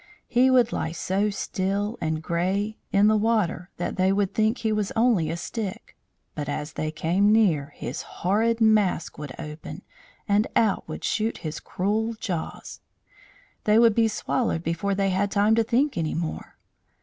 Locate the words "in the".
2.91-3.15